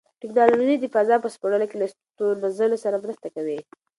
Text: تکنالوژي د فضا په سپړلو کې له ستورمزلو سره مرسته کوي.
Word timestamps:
تکنالوژي 0.21 0.75
د 0.79 0.85
فضا 0.95 1.15
په 1.21 1.29
سپړلو 1.35 1.65
کې 1.69 1.77
له 1.81 1.87
ستورمزلو 1.93 2.77
سره 2.83 3.01
مرسته 3.03 3.27
کوي. 3.35 3.59